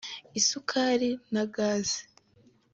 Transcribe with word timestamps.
isukari 0.39 1.09
na 1.33 1.43
gaz 1.55 1.89